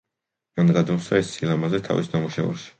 მან 0.59 0.73
გადმოსცა 0.77 1.21
ეს 1.21 1.31
სილამაზე 1.37 1.85
თავის 1.91 2.13
ნამუშევარში. 2.17 2.69